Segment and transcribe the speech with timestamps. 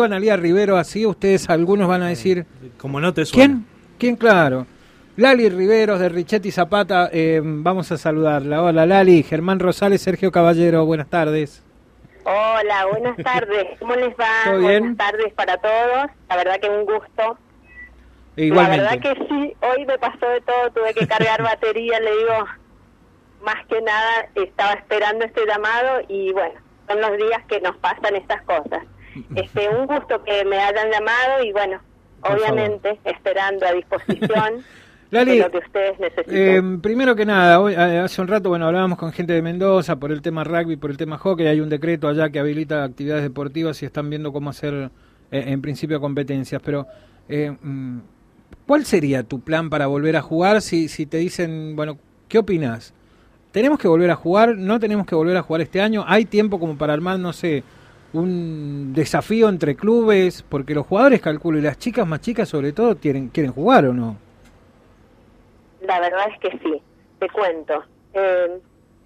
[0.00, 2.46] Analía Rivero así, ustedes algunos van a decir...
[2.78, 3.44] Como no te suena.
[3.44, 3.66] ¿Quién?
[3.98, 4.16] ¿Quién?
[4.16, 4.66] Claro.
[5.18, 8.62] Lali Riveros de Richetti Zapata, eh, vamos a saludarla.
[8.62, 11.62] Hola Lali, Germán Rosales, Sergio Caballero, buenas tardes.
[12.24, 13.78] Hola, buenas tardes.
[13.80, 14.44] ¿Cómo les va?
[14.46, 14.80] ¿Todo bien?
[14.80, 16.10] Buenas tardes para todos.
[16.30, 17.38] La verdad que un gusto.
[18.36, 18.82] Igualmente.
[18.84, 22.46] La verdad que sí, hoy me pasó de todo, tuve que cargar batería, le digo,
[23.44, 26.54] más que nada estaba esperando este llamado y bueno,
[26.88, 28.84] son los días que nos pasan estas cosas.
[29.34, 31.80] Este, un gusto que me hayan llamado y bueno,
[32.20, 34.64] Por obviamente esperando a disposición
[35.10, 36.76] Lali, lo que ustedes necesiten.
[36.76, 40.10] eh, primero que nada, hoy, hace un rato bueno hablábamos con gente de Mendoza por
[40.10, 43.82] el tema rugby, por el tema hockey, hay un decreto allá que habilita actividades deportivas
[43.82, 44.90] y están viendo cómo hacer
[45.30, 46.86] eh, en principio competencias, pero
[47.28, 47.98] eh, mm,
[48.66, 51.98] ¿cuál sería tu plan para volver a jugar si, si te dicen, bueno,
[52.28, 52.94] ¿qué opinas?
[53.50, 54.56] ¿Tenemos que volver a jugar?
[54.56, 56.06] ¿No tenemos que volver a jugar este año?
[56.08, 57.64] ¿Hay tiempo como para armar, no sé,
[58.12, 60.42] un desafío entre clubes?
[60.48, 63.92] Porque los jugadores, calculo, y las chicas más chicas sobre todo, quieren, quieren jugar o
[63.92, 64.16] no.
[65.82, 66.82] La verdad es que sí,
[67.18, 67.84] te cuento.
[68.14, 68.60] Eh,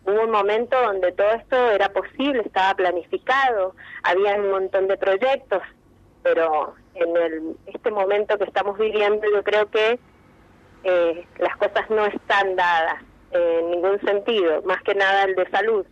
[0.04, 5.62] hubo un momento donde todo esto era posible, estaba planificado, había un montón de proyectos,
[6.22, 9.98] pero en el, este momento que estamos viviendo yo creo que
[10.84, 15.48] eh, las cosas no están dadas eh, en ningún sentido, más que nada el de
[15.50, 15.86] salud.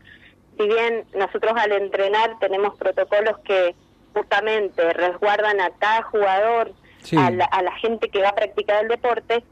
[0.59, 3.75] Si bien nosotros al entrenar tenemos protocolos que
[4.15, 7.17] justamente resguardan a cada jugador, Sí.
[7.19, 9.45] a, la, a la gente que va a practicar el deporte,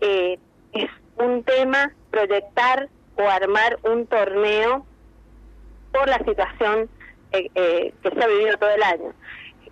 [0.00, 0.38] eh,
[0.72, 4.86] es un tema proyectar o armar un torneo
[5.92, 6.88] por la situación
[7.32, 9.12] eh, eh, que se ha vivido todo el año.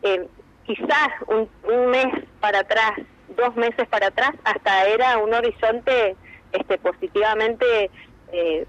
[0.02, 0.26] Eh,
[0.66, 2.06] quizás un, un mes
[2.40, 2.92] para atrás,
[3.36, 6.16] dos meses para atrás, hasta era un horizonte
[6.52, 7.90] este, positivamente
[8.32, 8.66] eh,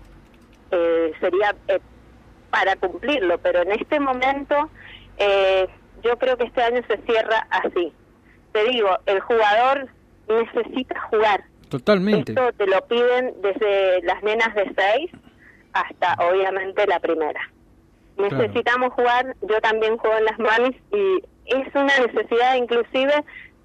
[0.71, 1.79] eh, sería eh,
[2.49, 4.69] para cumplirlo, pero en este momento
[5.17, 5.67] eh,
[6.03, 7.93] yo creo que este año se cierra así.
[8.51, 9.87] Te digo, el jugador
[10.27, 11.43] necesita jugar.
[11.69, 12.31] Totalmente.
[12.31, 15.11] Esto te lo piden desde las nenas de 6
[15.73, 17.41] hasta obviamente la primera.
[18.15, 18.37] Claro.
[18.37, 23.13] Necesitamos jugar, yo también juego en las mamis y es una necesidad inclusive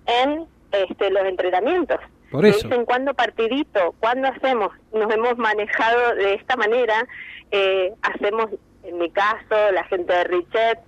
[0.07, 2.01] en este, los entrenamientos.
[2.33, 2.67] Por Me eso.
[2.67, 3.95] Dicen, ¿cuándo partidito?
[4.01, 4.71] ¿Cuándo hacemos?
[4.93, 7.07] Nos hemos manejado de esta manera.
[7.55, 8.47] eh, hacemos,
[8.83, 10.79] en mi caso, la gente de Richet,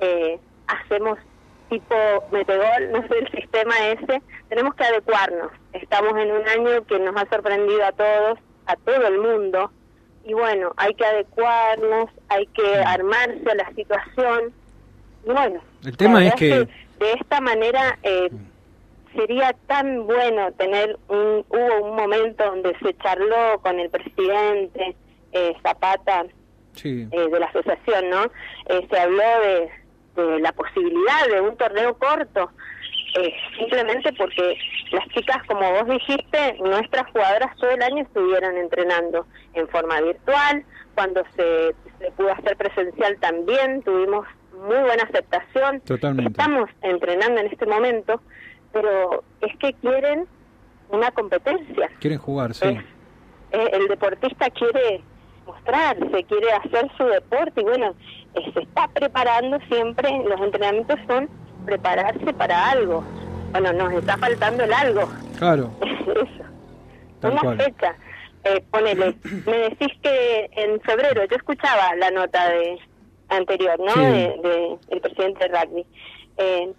[0.00, 1.18] eh, hacemos
[1.70, 1.94] tipo
[2.30, 4.20] metegol, no sé el sistema ese.
[4.50, 5.50] Tenemos que adecuarnos.
[5.72, 9.70] Estamos en un año que nos ha sorprendido a todos, a todo el mundo.
[10.24, 14.52] Y bueno, hay que adecuarnos, hay que armarse a la situación.
[15.24, 16.68] Y bueno, El tema es que-
[16.98, 18.28] de esta manera eh,
[19.14, 24.94] sería tan bueno tener un hubo un momento donde se charló con el presidente
[25.32, 26.24] eh, Zapata
[26.74, 27.08] Sí.
[27.10, 28.24] eh, de la asociación no
[28.68, 29.70] Eh, se habló de,
[30.22, 32.50] de la posibilidad de un torneo corto
[33.18, 34.56] eh, simplemente porque
[34.92, 40.64] las chicas como vos dijiste nuestras jugadoras todo el año estuvieron entrenando en forma virtual
[40.94, 44.26] cuando se, se pudo hacer presencial también tuvimos
[44.64, 46.30] muy buena aceptación Totalmente.
[46.30, 48.20] estamos entrenando en este momento
[48.72, 50.26] pero es que quieren
[50.90, 52.66] una competencia Quieren jugar, sí.
[52.68, 52.84] es-
[53.52, 55.00] eh, el deportista quiere
[55.46, 57.94] mostrarse, quiere hacer su deporte y bueno,
[58.34, 61.28] eh, se está preparando siempre, los entrenamientos son
[61.66, 63.02] prepararse para algo.
[63.52, 65.08] Bueno, nos está faltando el algo,
[65.38, 65.70] Claro.
[65.82, 66.44] eso.
[67.20, 67.56] Tal Una cual.
[67.60, 67.96] fecha,
[68.44, 69.16] eh, ponele,
[69.46, 72.78] me decís que en febrero, yo escuchaba la nota de
[73.30, 73.92] anterior, ¿no?
[73.92, 74.00] Sí.
[74.00, 75.86] De, de el presidente de rugby.
[76.38, 76.72] Eh,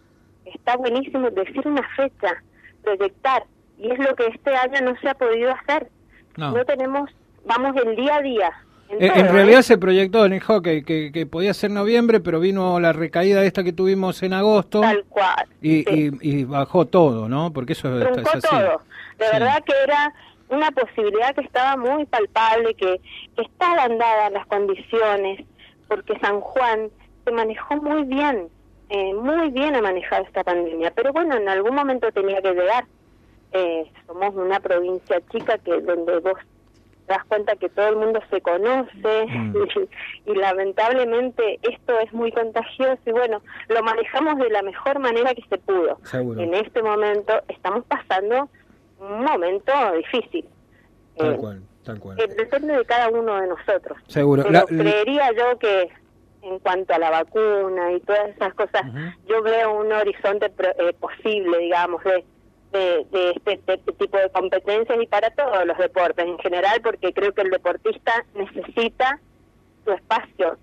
[0.46, 2.44] está buenísimo decir una fecha,
[2.84, 3.44] proyectar,
[3.78, 5.88] y es lo que este año no se ha podido hacer.
[6.38, 6.52] No.
[6.52, 7.10] No tenemos,
[7.46, 8.52] vamos el día a día.
[8.90, 9.32] En, Eh, todo, en ¿eh?
[9.32, 13.44] realidad se proyectó en el hockey que, que podía ser noviembre, pero vino la recaída
[13.46, 15.46] esta que tuvimos en agosto Tal cual.
[15.62, 16.12] y, sí.
[16.22, 17.54] y- y bajó todo, ¿no?
[17.54, 18.48] Porque eso es, truncó es así.
[18.50, 18.82] todo.
[19.18, 19.32] De Sí.
[19.34, 20.14] verdad que era
[20.50, 23.00] una posibilidad que estaba muy palpable, que,
[23.38, 25.46] que estaban dadas las condiciones,
[25.88, 26.90] porque San Juan
[27.24, 28.50] se manejó muy bien,
[28.92, 32.86] eh, muy bien ha manejado esta pandemia, pero bueno, en algún momento tenía que llegar.
[33.54, 36.38] Eh, somos una provincia chica que donde vos
[37.08, 39.56] te das cuenta que todo el mundo se conoce Mm.
[40.28, 45.34] y, y lamentablemente esto es muy contagioso y bueno, lo manejamos de la mejor manera
[45.34, 45.98] que se pudo.
[46.04, 46.40] Seguro.
[46.42, 48.50] En este momento estamos pasando
[49.00, 50.46] un momento difícil.
[51.18, 52.20] Tal Eh, cual, tal cual.
[52.20, 53.98] eh, depende de cada uno de nosotros.
[54.08, 54.44] Seguro.
[54.44, 55.90] Pero La- creería yo que
[56.42, 58.82] en cuanto a la vacuna y todas esas cosas,
[59.28, 62.26] yo veo un horizonte pro- eh, posible, digamos, de,
[62.72, 66.82] de, de este, de este tipo de competencias y para todos los deportes en general,
[66.82, 69.20] porque creo que el deportista necesita
[69.86, 70.58] su espacio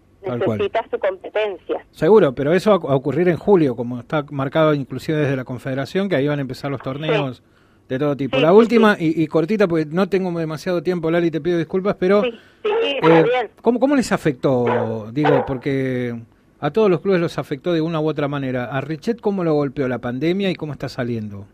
[0.57, 1.87] necesita su competencia.
[1.93, 6.09] Seguro, pero eso va a ocurrir en julio, como está marcado inclusive desde la Confederación,
[6.09, 7.41] que ahí van a empezar los torneos
[7.89, 8.39] de todo tipo.
[8.39, 13.51] la última, y, cortita, porque no tengo demasiado tiempo, Lali, te pido disculpas, pero eh,
[13.63, 15.11] ¿cómo, ¿cómo les afectó?
[15.13, 16.15] Digo, porque
[16.61, 18.65] a todos los clubes los afectó de una u otra manera.
[18.65, 21.47] ¿A Richet cómo lo golpeó la pandemia y cómo está saliendo?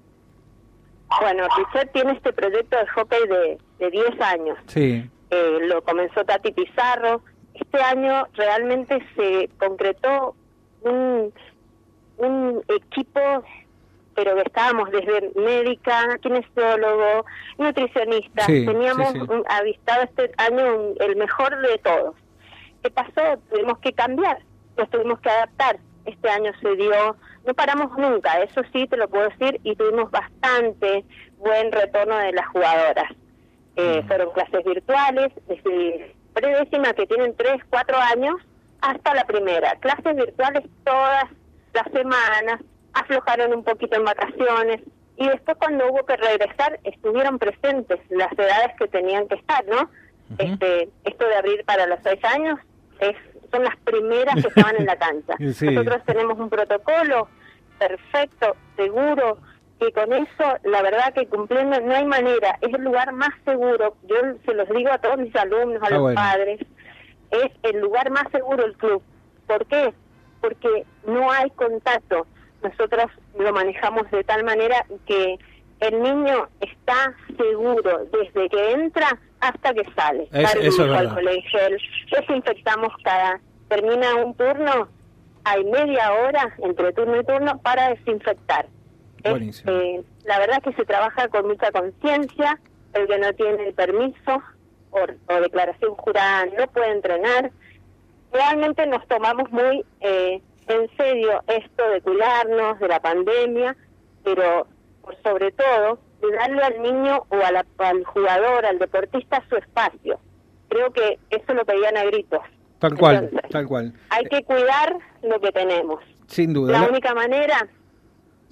[1.21, 4.59] Bueno, Richet tiene este proyecto de hockey de, de 10 años.
[4.67, 5.09] Sí.
[5.31, 7.23] Eh, lo comenzó Tati Pizarro.
[7.55, 10.35] Este año realmente se concretó
[10.83, 11.33] un,
[12.17, 13.21] un equipo
[14.15, 17.25] pero estábamos desde médica, kinesiólogo,
[17.59, 19.15] nutricionista, teníamos
[19.49, 22.15] avistado este año el mejor de todos.
[22.83, 23.39] ¿Qué pasó?
[23.51, 24.39] Tuvimos que cambiar,
[24.77, 25.79] nos tuvimos que adaptar.
[26.05, 27.17] Este año se dio,
[27.47, 31.05] no paramos nunca, eso sí te lo puedo decir, y tuvimos bastante
[31.39, 33.11] buen retorno de las jugadoras.
[33.77, 34.07] Eh, mm.
[34.07, 38.37] Fueron clases virtuales, desde predécima que tienen 3, 4 años,
[38.83, 39.75] hasta la primera.
[39.77, 41.25] Clases virtuales todas
[41.73, 42.61] las semanas,
[42.95, 44.81] aflojaron un poquito en vacaciones
[45.17, 49.91] y después cuando hubo que regresar estuvieron presentes las edades que tenían que estar, ¿no?
[50.39, 52.59] Este, esto de abrir para los seis años
[53.01, 53.17] es
[53.53, 55.35] son las primeras que estaban en la cancha.
[55.39, 57.29] Nosotros tenemos un protocolo
[57.79, 59.39] perfecto, seguro,
[59.79, 63.97] que con eso, la verdad que cumpliendo, no hay manera, es el lugar más seguro,
[64.05, 66.61] yo se los digo a todos mis alumnos, a los padres,
[67.31, 69.03] es el lugar más seguro el club.
[69.47, 69.93] ¿Por qué?
[70.41, 72.27] Porque no hay contacto,
[72.65, 75.39] nosotros lo manejamos de tal manera que
[75.81, 80.29] el niño está seguro desde que entra hasta que sale.
[80.33, 81.61] Es, eso es al colegio,
[82.11, 84.89] desinfectamos cada, termina un turno,
[85.45, 88.67] hay media hora entre turno y turno para desinfectar.
[89.25, 92.59] Eh, la verdad es que se trabaja con mucha conciencia,
[92.93, 94.43] el que no tiene el permiso
[94.91, 97.51] o, o, declaración jurada no puede entrenar.
[98.33, 103.77] Realmente nos tomamos muy eh, en serio esto de cuidarnos de la pandemia,
[104.23, 104.67] pero
[105.03, 107.37] por sobre todo de darle al niño o
[107.79, 110.19] al jugador, al deportista su espacio.
[110.69, 112.41] Creo que eso lo pedían a gritos.
[112.79, 113.93] Tal cual, tal cual.
[114.11, 116.03] Hay que cuidar lo que tenemos.
[116.27, 116.81] Sin duda.
[116.81, 117.69] La única manera,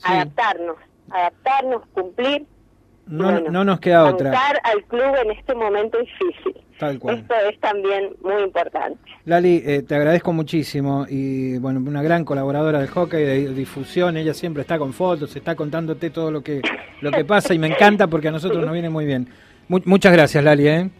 [0.02, 0.76] adaptarnos,
[1.10, 2.46] adaptarnos, cumplir
[3.06, 4.32] no, no nos queda otra.
[4.62, 6.56] al club en este momento difícil.
[6.78, 7.18] Tal cual.
[7.18, 8.98] Esto es también muy importante.
[9.24, 14.34] Lali, eh, te agradezco muchísimo y bueno, una gran colaboradora de hockey, de difusión, ella
[14.34, 16.60] siempre está con fotos, está contándote todo lo que
[17.00, 19.28] lo que pasa y me encanta porque a nosotros nos viene muy bien.
[19.68, 20.68] muchas gracias, Lali.
[20.68, 20.90] ¿eh?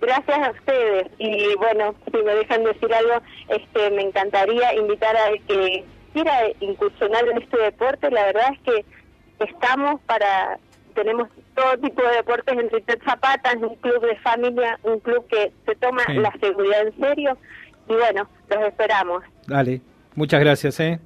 [0.00, 5.30] Gracias a ustedes y bueno, si me dejan decir algo, este, me encantaría invitar a
[5.46, 8.10] que quiera incursionar en este deporte.
[8.10, 8.84] La verdad es que
[9.44, 10.58] estamos para
[10.98, 15.24] tenemos todo tipo de deportes en Richard Zapata, es un club de familia, un club
[15.28, 17.38] que se toma la seguridad en serio
[17.88, 19.22] y bueno, los esperamos.
[19.46, 19.80] Dale,
[20.16, 20.98] muchas gracias, ¿eh?